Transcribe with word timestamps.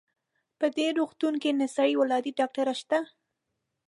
په 0.59 0.67
دې 0.77 0.87
روغتون 0.97 1.33
کې 1.41 1.57
نسایي 1.61 1.95
ولادي 2.01 2.31
ډاکټره 2.39 2.73
شته؟ 2.81 2.99